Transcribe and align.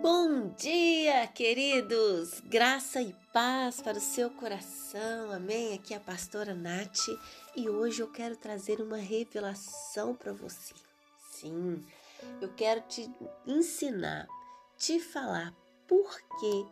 Bom 0.00 0.48
dia, 0.56 1.26
queridos! 1.28 2.40
Graça 2.40 3.00
e 3.00 3.14
paz 3.32 3.80
para 3.80 3.98
o 3.98 4.00
seu 4.00 4.30
coração, 4.30 5.32
amém? 5.32 5.74
Aqui 5.74 5.94
é 5.94 5.96
a 5.96 6.00
pastora 6.00 6.54
Nath 6.54 7.08
e 7.56 7.68
hoje 7.68 8.00
eu 8.00 8.10
quero 8.10 8.36
trazer 8.36 8.80
uma 8.80 8.96
revelação 8.96 10.14
para 10.14 10.32
você. 10.32 10.74
Sim, 11.30 11.84
eu 12.40 12.48
quero 12.54 12.80
te 12.82 13.10
ensinar, 13.46 14.26
te 14.76 15.00
falar 15.00 15.54
por 15.88 16.20
que 16.38 16.66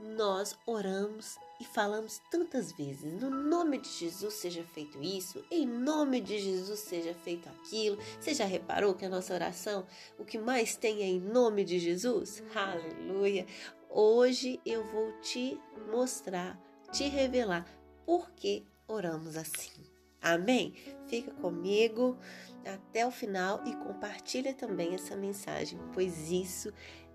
nós 0.00 0.56
oramos 0.66 1.38
e 1.60 1.64
falamos 1.64 2.20
tantas 2.30 2.72
vezes: 2.72 3.12
no 3.20 3.30
nome 3.30 3.78
de 3.78 3.88
Jesus 3.88 4.34
seja 4.34 4.62
feito 4.62 5.02
isso, 5.02 5.44
em 5.50 5.66
nome 5.66 6.20
de 6.20 6.38
Jesus 6.38 6.80
seja 6.80 7.14
feito 7.14 7.48
aquilo. 7.48 7.98
Você 8.20 8.34
já 8.34 8.44
reparou 8.44 8.94
que 8.94 9.04
a 9.04 9.08
nossa 9.08 9.34
oração, 9.34 9.86
o 10.18 10.24
que 10.24 10.38
mais 10.38 10.76
tem 10.76 11.02
é 11.02 11.06
em 11.06 11.20
nome 11.20 11.64
de 11.64 11.78
Jesus? 11.78 12.42
Aleluia! 12.54 13.46
Hoje 13.90 14.60
eu 14.64 14.84
vou 14.84 15.12
te 15.20 15.58
mostrar, 15.90 16.60
te 16.92 17.04
revelar 17.08 17.66
por 18.04 18.30
que 18.32 18.64
oramos 18.86 19.36
assim. 19.36 19.72
Amém? 20.20 20.74
Fica 21.06 21.30
comigo 21.32 22.18
até 22.66 23.06
o 23.06 23.10
final 23.10 23.62
e 23.66 23.74
compartilha 23.76 24.52
também 24.52 24.94
essa 24.94 25.16
mensagem, 25.16 25.78
pois 25.94 26.30
isso 26.30 26.68
é 26.68 27.07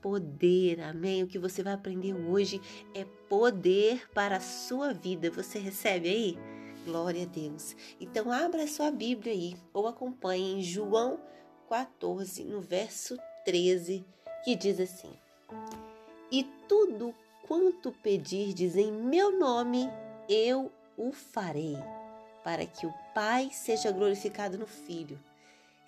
poder, 0.00 0.80
amém? 0.80 1.22
O 1.22 1.26
que 1.26 1.38
você 1.38 1.62
vai 1.62 1.72
aprender 1.72 2.14
hoje 2.14 2.60
é 2.94 3.04
poder 3.28 4.08
para 4.12 4.36
a 4.36 4.40
sua 4.40 4.92
vida. 4.92 5.30
Você 5.30 5.58
recebe 5.58 6.08
aí? 6.08 6.38
Glória 6.84 7.24
a 7.24 7.26
Deus. 7.26 7.76
Então, 8.00 8.30
abra 8.32 8.66
sua 8.66 8.90
Bíblia 8.90 9.32
aí 9.32 9.56
ou 9.72 9.86
acompanhe 9.86 10.54
em 10.54 10.62
João 10.62 11.20
14, 11.68 12.44
no 12.44 12.60
verso 12.60 13.18
13, 13.44 14.04
que 14.44 14.54
diz 14.54 14.80
assim: 14.80 15.12
E 16.30 16.44
tudo 16.68 17.14
quanto 17.46 17.92
pedirdes 17.92 18.76
em 18.76 18.92
meu 18.92 19.38
nome, 19.38 19.88
eu 20.28 20.72
o 20.96 21.12
farei, 21.12 21.76
para 22.44 22.64
que 22.64 22.86
o 22.86 22.94
Pai 23.14 23.50
seja 23.52 23.90
glorificado 23.90 24.56
no 24.56 24.66
Filho. 24.66 25.18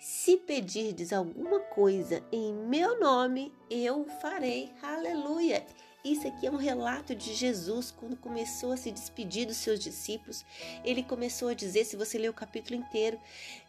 Se 0.01 0.35
pedirdes 0.35 1.13
alguma 1.13 1.59
coisa 1.59 2.25
em 2.31 2.51
meu 2.51 2.99
nome, 2.99 3.53
eu 3.69 4.03
farei. 4.19 4.73
Aleluia! 4.81 5.63
Isso 6.03 6.27
aqui 6.27 6.47
é 6.47 6.51
um 6.51 6.55
relato 6.55 7.13
de 7.13 7.35
Jesus 7.35 7.91
quando 7.91 8.17
começou 8.17 8.71
a 8.71 8.77
se 8.77 8.91
despedir 8.91 9.45
dos 9.45 9.57
seus 9.57 9.79
discípulos. 9.79 10.43
Ele 10.83 11.03
começou 11.03 11.49
a 11.49 11.53
dizer, 11.53 11.85
se 11.85 11.95
você 11.95 12.17
ler 12.17 12.29
o 12.29 12.33
capítulo 12.33 12.79
inteiro, 12.79 13.19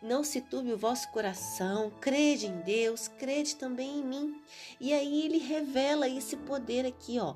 não 0.01 0.25
se 0.25 0.41
turbe 0.41 0.73
o 0.73 0.79
vosso 0.79 1.11
coração, 1.11 1.93
crede 2.01 2.47
em 2.47 2.61
Deus, 2.63 3.09
crede 3.09 3.55
também 3.57 3.99
em 3.99 4.03
mim. 4.03 4.41
E 4.81 4.95
aí 4.95 5.27
ele 5.27 5.37
revela 5.37 6.09
esse 6.09 6.39
poder 6.39 6.87
aqui, 6.87 7.19
ó. 7.19 7.35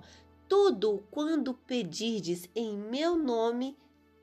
Tudo 0.48 1.04
quando 1.10 1.52
pedirdes 1.52 2.48
em 2.54 2.74
meu 2.78 3.14
nome, 3.14 3.76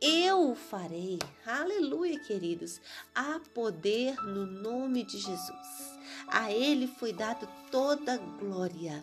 eu 0.03 0.51
o 0.51 0.55
farei. 0.55 1.17
Aleluia, 1.45 2.19
queridos. 2.19 2.81
Há 3.15 3.39
poder 3.53 4.15
no 4.21 4.45
nome 4.45 5.03
de 5.03 5.17
Jesus. 5.17 5.93
A 6.27 6.51
ele 6.51 6.87
foi 6.87 7.13
dado 7.13 7.47
toda 7.71 8.17
glória. 8.17 9.01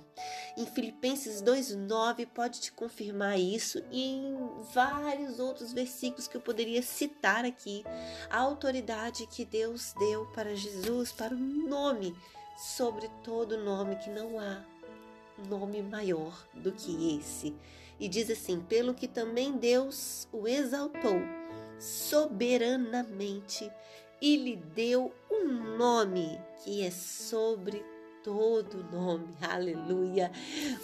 Em 0.59 0.67
Filipenses 0.67 1.41
2:9 1.41 2.27
pode 2.27 2.61
te 2.61 2.71
confirmar 2.73 3.41
isso 3.41 3.83
e 3.91 4.03
em 4.03 4.37
vários 4.75 5.41
outros 5.41 5.73
versículos 5.73 6.29
que 6.29 6.37
eu 6.37 6.41
poderia 6.41 6.83
citar 6.83 7.47
aqui, 7.47 7.83
a 8.29 8.39
autoridade 8.39 9.27
que 9.27 9.47
Deus 9.47 9.95
deu 9.99 10.27
para 10.35 10.55
Jesus, 10.55 11.13
para 11.13 11.35
o 11.35 11.39
nome 11.39 12.15
sobre 12.61 13.09
todo 13.25 13.57
nome 13.57 13.97
que 13.97 14.11
não 14.11 14.39
há 14.39 14.63
nome 15.49 15.83
maior 15.83 16.47
do 16.53 16.71
que 16.71 17.19
esse. 17.19 17.57
E 18.01 18.09
diz 18.09 18.31
assim: 18.31 18.61
pelo 18.63 18.95
que 18.95 19.07
também 19.07 19.53
Deus 19.53 20.27
o 20.33 20.49
exaltou 20.49 21.21
soberanamente 21.79 23.71
e 24.21 24.37
lhe 24.37 24.57
deu 24.57 25.15
um 25.31 25.77
nome 25.77 26.41
que 26.65 26.83
é 26.83 26.91
sobre 26.91 27.85
todo 28.25 28.83
nome. 28.91 29.37
Aleluia! 29.41 30.33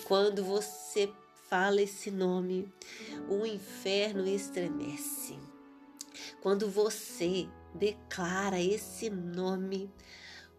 Quando 0.05 0.45
você 0.45 1.11
fala 1.49 1.81
esse 1.81 2.11
nome, 2.11 2.71
o 3.29 3.47
inferno 3.47 4.27
estremece. 4.27 5.39
Quando 6.43 6.69
você 6.69 7.49
declara 7.75 8.61
esse 8.61 9.09
nome, 9.11 9.91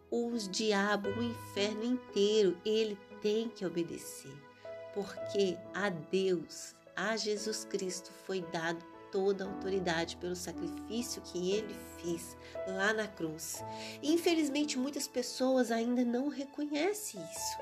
os 0.10 0.50
diabo, 0.50 1.10
o 1.10 1.24
inferno 1.24 1.84
inteiro, 1.84 2.58
ele 2.66 2.98
tem 3.22 3.50
que 3.50 3.66
obedecer 3.66 4.48
porque 4.94 5.58
a 5.74 5.90
Deus, 5.90 6.75
a 6.96 7.16
Jesus 7.16 7.66
Cristo, 7.66 8.12
foi 8.25 8.42
dado 8.52 8.84
toda 9.12 9.46
a 9.46 9.48
autoridade 9.48 10.18
pelo 10.18 10.36
sacrifício 10.36 11.22
que 11.22 11.52
ele 11.52 11.75
fez 11.98 12.38
lá 12.68 12.94
na 12.94 13.08
cruz. 13.08 13.64
infelizmente, 14.02 14.78
muitas 14.78 15.08
pessoas 15.08 15.72
ainda 15.72 16.03
não 16.03 16.28
reconhecem 16.28 17.22
isso. 17.22 17.58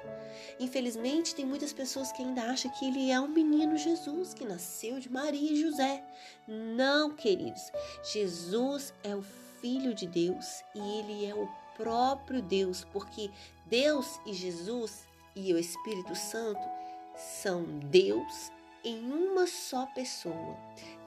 Infelizmente, 0.60 1.36
tem 1.36 1.46
muitas 1.46 1.72
pessoas 1.72 2.12
que 2.12 2.22
ainda 2.22 2.44
acham 2.44 2.72
que 2.72 2.86
ele 2.86 3.12
é 3.12 3.20
um 3.20 3.28
menino 3.28 3.78
Jesus 3.78 4.34
que 4.34 4.46
nasceu 4.46 5.00
de 5.00 5.10
Maria 5.10 5.52
e 5.52 5.62
José. 5.62 6.04
Não, 6.48 7.16
queridos. 7.16 7.72
Jesus 8.04 8.94
é 9.04 9.16
o 9.16 9.24
filho 9.62 9.94
de 9.94 10.08
Deus 10.08 10.64
e 10.74 10.80
ele 11.00 11.26
é 11.26 11.34
o 11.34 11.48
próprio 11.76 12.42
Deus, 12.42 12.86
porque 12.92 13.30
Deus 13.66 14.20
e 14.26 14.34
Jesus 14.34 15.08
e 15.36 15.54
o 15.54 15.58
Espírito 15.58 16.16
Santo 16.16 16.75
são 17.18 17.64
Deus 17.80 18.52
em 18.84 19.12
uma 19.12 19.48
só 19.48 19.88
pessoa, 19.88 20.56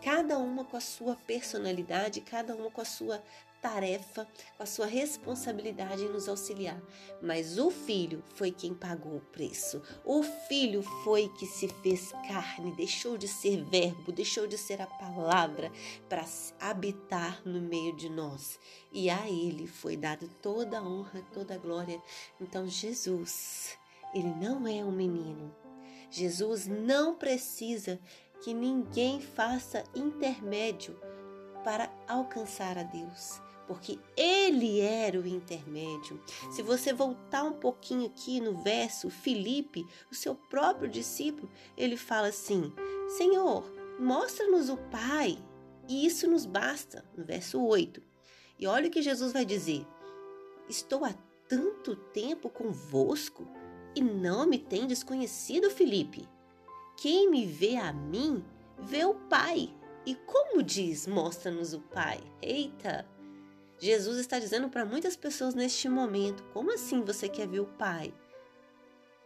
cada 0.02 0.36
uma 0.38 0.64
com 0.64 0.76
a 0.76 0.80
sua 0.80 1.14
personalidade, 1.14 2.20
cada 2.20 2.56
uma 2.56 2.70
com 2.70 2.80
a 2.80 2.84
sua 2.84 3.22
tarefa, 3.60 4.26
com 4.56 4.62
a 4.62 4.66
sua 4.66 4.86
responsabilidade 4.86 6.02
em 6.02 6.08
nos 6.08 6.28
auxiliar. 6.28 6.80
Mas 7.22 7.58
o 7.58 7.70
Filho 7.70 8.22
foi 8.34 8.50
quem 8.50 8.74
pagou 8.74 9.16
o 9.16 9.20
preço. 9.20 9.82
O 10.04 10.22
Filho 10.22 10.82
foi 11.04 11.28
que 11.38 11.46
se 11.46 11.68
fez 11.68 12.12
carne, 12.26 12.72
deixou 12.72 13.16
de 13.16 13.28
ser 13.28 13.62
verbo, 13.64 14.12
deixou 14.12 14.46
de 14.46 14.58
ser 14.58 14.80
a 14.80 14.86
palavra 14.86 15.70
para 16.08 16.24
habitar 16.60 17.42
no 17.44 17.60
meio 17.60 17.94
de 17.96 18.08
nós. 18.08 18.58
E 18.92 19.10
a 19.10 19.28
Ele 19.28 19.66
foi 19.66 19.96
dado 19.96 20.28
toda 20.40 20.78
a 20.78 20.82
honra, 20.82 21.22
toda 21.32 21.54
a 21.54 21.58
glória. 21.58 22.00
Então, 22.40 22.66
Jesus, 22.66 23.76
Ele 24.14 24.34
não 24.34 24.66
é 24.66 24.84
um 24.84 24.92
menino 24.92 25.54
Jesus 26.10 26.66
não 26.66 27.14
precisa 27.14 28.00
que 28.42 28.54
ninguém 28.54 29.20
faça 29.20 29.84
intermédio 29.94 30.98
para 31.64 31.90
alcançar 32.06 32.78
a 32.78 32.82
Deus, 32.82 33.42
porque 33.66 33.98
ele 34.16 34.80
era 34.80 35.20
o 35.20 35.26
intermédio. 35.26 36.22
Se 36.50 36.62
você 36.62 36.92
voltar 36.92 37.44
um 37.44 37.52
pouquinho 37.52 38.06
aqui 38.06 38.40
no 38.40 38.62
verso, 38.62 39.10
Filipe, 39.10 39.86
o 40.10 40.14
seu 40.14 40.34
próprio 40.34 40.88
discípulo, 40.88 41.50
ele 41.76 41.96
fala 41.96 42.28
assim: 42.28 42.72
Senhor, 43.16 43.70
mostra-nos 43.98 44.68
o 44.68 44.76
Pai, 44.76 45.38
e 45.88 46.06
isso 46.06 46.28
nos 46.30 46.46
basta, 46.46 47.04
no 47.16 47.24
verso 47.24 47.62
8. 47.62 48.02
E 48.58 48.66
olha 48.66 48.88
o 48.88 48.90
que 48.90 49.02
Jesus 49.02 49.32
vai 49.32 49.44
dizer: 49.44 49.86
Estou 50.68 51.04
há 51.04 51.14
tanto 51.48 51.96
tempo 51.96 52.48
convosco 52.48 53.46
e 53.98 54.00
não 54.00 54.46
me 54.46 54.60
tem 54.60 54.86
desconhecido, 54.86 55.68
Felipe. 55.68 56.28
Quem 56.96 57.28
me 57.28 57.44
vê 57.44 57.74
a 57.74 57.92
mim, 57.92 58.44
vê 58.78 59.04
o 59.04 59.14
Pai. 59.14 59.74
E 60.06 60.14
como 60.14 60.62
diz, 60.62 61.08
mostra-nos 61.08 61.74
o 61.74 61.80
Pai. 61.80 62.20
Eita! 62.40 63.04
Jesus 63.76 64.18
está 64.18 64.38
dizendo 64.38 64.68
para 64.68 64.84
muitas 64.84 65.16
pessoas 65.16 65.52
neste 65.52 65.88
momento: 65.88 66.44
como 66.52 66.72
assim 66.72 67.02
você 67.02 67.28
quer 67.28 67.48
ver 67.48 67.58
o 67.58 67.66
Pai? 67.66 68.14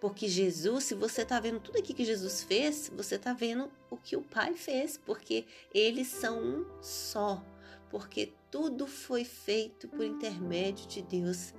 Porque 0.01 0.27
Jesus, 0.27 0.85
se 0.85 0.95
você 0.95 1.21
está 1.21 1.39
vendo 1.39 1.61
tudo 1.61 1.79
aqui 1.79 1.93
que 1.93 2.05
Jesus 2.05 2.43
fez, 2.43 2.91
você 2.97 3.17
está 3.17 3.35
vendo 3.35 3.71
o 3.91 3.97
que 3.99 4.17
o 4.17 4.23
Pai 4.23 4.55
fez, 4.55 4.97
porque 4.97 5.45
eles 5.73 6.09
são 6.09 6.43
um 6.43 6.67
só, 6.81 7.45
porque 7.91 8.33
tudo 8.51 8.87
foi 8.87 9.23
feito 9.23 9.87
por 9.87 10.05
intermédio 10.05 10.87
de 10.89 11.03
Deus 11.03 11.53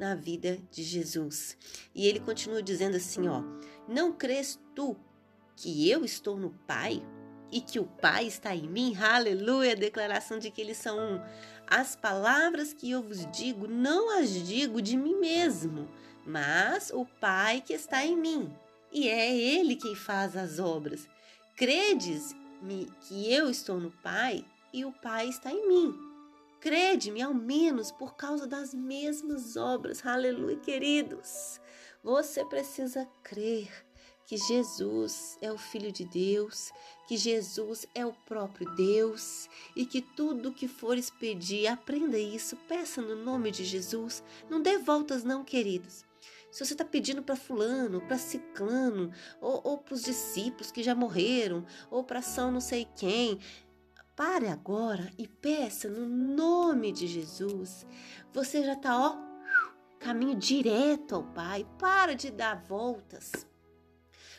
na 0.00 0.14
vida 0.14 0.58
de 0.70 0.82
Jesus. 0.82 1.56
E 1.94 2.08
ele 2.08 2.18
continua 2.18 2.62
dizendo 2.62 2.96
assim, 2.96 3.28
ó: 3.28 3.42
Não 3.86 4.12
crês 4.12 4.58
tu 4.74 4.96
que 5.54 5.88
eu 5.88 6.04
estou 6.04 6.38
no 6.38 6.50
Pai 6.66 7.02
e 7.52 7.60
que 7.60 7.78
o 7.78 7.84
Pai 7.84 8.26
está 8.26 8.56
em 8.56 8.66
mim? 8.66 8.96
Aleluia! 8.96 9.76
Declaração 9.76 10.38
de 10.38 10.50
que 10.50 10.62
eles 10.62 10.78
são 10.78 10.98
um. 10.98 11.20
As 11.66 11.94
palavras 11.94 12.72
que 12.72 12.90
eu 12.90 13.02
vos 13.02 13.30
digo, 13.30 13.68
não 13.68 14.18
as 14.18 14.30
digo 14.30 14.80
de 14.80 14.96
mim 14.96 15.16
mesmo, 15.16 15.86
mas 16.26 16.90
o 16.92 17.04
Pai 17.04 17.60
que 17.60 17.74
está 17.74 18.04
em 18.04 18.16
mim. 18.16 18.50
E 18.90 19.08
é 19.08 19.36
Ele 19.36 19.76
quem 19.76 19.94
faz 19.94 20.34
as 20.34 20.58
obras. 20.58 21.06
Credes-me 21.56 22.90
que 23.02 23.32
eu 23.32 23.50
estou 23.50 23.78
no 23.78 23.90
Pai 23.90 24.44
e 24.72 24.84
o 24.84 24.92
Pai 24.92 25.28
está 25.28 25.52
em 25.52 25.68
mim. 25.68 26.09
Crede-me, 26.60 27.22
ao 27.22 27.32
menos 27.32 27.90
por 27.90 28.14
causa 28.16 28.46
das 28.46 28.74
mesmas 28.74 29.56
obras. 29.56 30.04
Aleluia, 30.04 30.56
queridos. 30.58 31.58
Você 32.02 32.44
precisa 32.44 33.08
crer 33.22 33.70
que 34.26 34.36
Jesus 34.36 35.38
é 35.40 35.50
o 35.50 35.56
Filho 35.56 35.90
de 35.90 36.04
Deus, 36.04 36.70
que 37.08 37.16
Jesus 37.16 37.86
é 37.94 38.04
o 38.04 38.12
próprio 38.12 38.70
Deus 38.76 39.48
e 39.74 39.86
que 39.86 40.02
tudo 40.02 40.52
que 40.52 40.68
fores 40.68 41.10
pedir, 41.10 41.66
aprenda 41.66 42.18
isso, 42.18 42.56
peça 42.68 43.00
no 43.00 43.16
nome 43.16 43.50
de 43.50 43.64
Jesus. 43.64 44.22
Não 44.48 44.60
dê 44.60 44.76
voltas, 44.76 45.24
não, 45.24 45.42
queridos. 45.42 46.04
Se 46.50 46.64
você 46.64 46.74
está 46.74 46.84
pedindo 46.84 47.22
para 47.22 47.36
fulano, 47.36 48.00
para 48.02 48.18
ciclano, 48.18 49.10
ou, 49.40 49.60
ou 49.64 49.78
para 49.78 49.94
os 49.94 50.02
discípulos 50.02 50.70
que 50.70 50.82
já 50.82 50.94
morreram, 50.94 51.64
ou 51.90 52.04
para 52.04 52.20
São 52.20 52.52
não 52.52 52.60
sei 52.60 52.86
quem, 52.96 53.38
pare 54.20 54.48
agora 54.48 55.10
e 55.16 55.26
peça 55.26 55.88
no 55.88 56.06
nome 56.06 56.92
de 56.92 57.06
Jesus. 57.06 57.86
Você 58.34 58.62
já 58.62 58.74
está, 58.74 58.94
ó, 58.94 59.16
caminho 59.98 60.34
direto 60.34 61.14
ao 61.14 61.24
Pai. 61.24 61.66
Para 61.78 62.14
de 62.14 62.30
dar 62.30 62.62
voltas. 62.64 63.32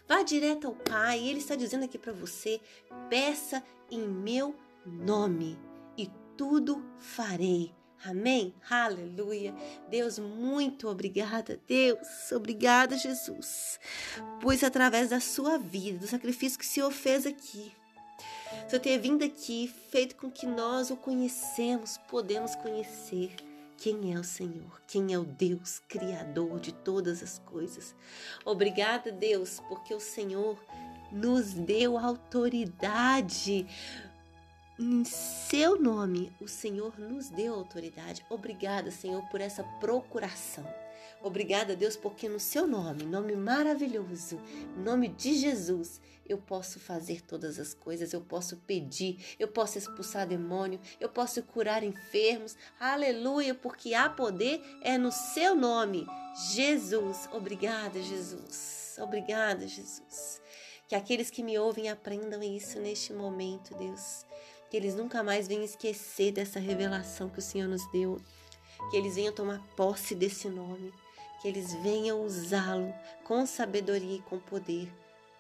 Vá 0.08 0.22
direto 0.22 0.68
ao 0.68 0.76
Pai. 0.76 1.28
Ele 1.28 1.40
está 1.40 1.56
dizendo 1.56 1.86
aqui 1.86 1.98
para 1.98 2.14
você: 2.14 2.62
peça 3.10 3.64
em 3.90 4.08
meu 4.08 4.56
nome 4.86 5.58
e 5.98 6.08
tudo 6.38 6.86
farei. 7.00 7.74
Amém? 8.06 8.54
Aleluia. 8.70 9.52
Deus, 9.90 10.20
muito 10.20 10.90
obrigada. 10.90 11.60
Deus, 11.68 12.32
obrigada, 12.32 12.96
Jesus. 12.98 13.80
Pois 14.44 14.64
através 14.64 15.10
da 15.10 15.20
sua 15.20 15.58
vida, 15.58 15.98
do 15.98 16.08
sacrifício 16.08 16.60
que 16.60 16.66
o 16.66 16.68
Senhor 16.68 16.92
fez 16.92 17.26
aqui, 17.26 17.72
Senhor 18.68 18.80
ter 18.80 18.98
vindo 18.98 19.24
aqui, 19.24 19.68
feito 19.90 20.16
com 20.16 20.32
que 20.32 20.46
nós 20.46 20.90
o 20.92 20.98
conhecemos, 20.98 21.98
podemos 22.10 22.56
conhecer 22.56 23.36
quem 23.78 24.14
é 24.14 24.20
o 24.20 24.24
Senhor, 24.24 24.82
quem 24.88 25.12
é 25.14 25.18
o 25.18 25.24
Deus 25.24 25.80
Criador 25.88 26.60
de 26.60 26.72
todas 26.72 27.24
as 27.24 27.40
coisas. 27.40 27.96
Obrigada, 28.46 29.12
Deus, 29.12 29.60
porque 29.68 29.94
o 29.94 30.00
Senhor 30.00 30.58
nos 31.12 31.54
deu 31.54 31.98
autoridade 31.98 33.68
em 34.80 35.04
seu 35.04 35.80
nome, 35.80 36.32
o 36.40 36.48
Senhor 36.48 36.98
nos 37.00 37.30
deu 37.30 37.54
autoridade. 37.54 38.26
Obrigada, 38.30 38.90
Senhor, 38.90 39.22
por 39.30 39.42
essa 39.42 39.64
procuração. 39.80 40.66
Obrigada, 41.24 41.76
Deus, 41.76 41.96
porque 41.96 42.28
no 42.28 42.40
seu 42.40 42.66
nome, 42.66 43.04
nome 43.04 43.36
maravilhoso, 43.36 44.40
nome 44.76 45.08
de 45.08 45.36
Jesus, 45.36 46.02
eu 46.28 46.38
posso 46.38 46.80
fazer 46.80 47.22
todas 47.22 47.60
as 47.60 47.74
coisas, 47.74 48.12
eu 48.12 48.22
posso 48.22 48.58
pedir, 48.58 49.36
eu 49.38 49.48
posso 49.48 49.78
expulsar 49.78 50.28
demônio, 50.28 50.80
eu 51.00 51.10
posso 51.10 51.44
curar 51.44 51.84
enfermos. 51.84 52.56
Aleluia, 52.80 53.54
porque 53.54 53.94
há 53.94 54.10
poder 54.10 54.62
é 54.82 54.98
no 54.98 55.12
seu 55.12 55.56
nome, 55.56 56.08
Jesus. 56.54 57.30
Obrigada, 57.32 58.02
Jesus. 58.02 58.96
Obrigada, 59.00 59.68
Jesus. 59.68 60.42
Que 60.88 60.96
aqueles 60.96 61.30
que 61.30 61.44
me 61.44 61.58
ouvem 61.58 61.90
aprendam 61.90 62.42
isso 62.42 62.80
neste 62.80 63.14
momento, 63.14 63.76
Deus 63.76 64.26
que 64.72 64.78
eles 64.78 64.96
nunca 64.96 65.22
mais 65.22 65.50
venham 65.50 65.66
esquecer 65.66 66.32
dessa 66.32 66.58
revelação 66.58 67.28
que 67.28 67.40
o 67.40 67.42
Senhor 67.42 67.68
nos 67.68 67.86
deu, 67.92 68.22
que 68.90 68.96
eles 68.96 69.16
venham 69.16 69.34
tomar 69.34 69.62
posse 69.76 70.16
desse 70.16 70.48
nome, 70.48 70.94
que 71.42 71.48
eles 71.48 71.74
venham 71.76 72.24
usá-lo 72.24 72.94
com 73.24 73.46
sabedoria 73.46 74.18
e 74.18 74.22
com 74.22 74.38
poder, 74.38 74.88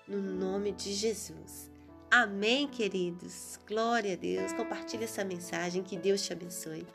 no 0.07 0.19
nome 0.19 0.71
de 0.71 0.93
Jesus. 0.93 1.69
Amém, 2.09 2.67
queridos. 2.67 3.57
Glória 3.67 4.13
a 4.13 4.17
Deus. 4.17 4.51
Compartilhe 4.51 5.05
essa 5.05 5.23
mensagem. 5.23 5.81
Que 5.81 5.95
Deus 5.95 6.21
te 6.23 6.33
abençoe. 6.33 6.85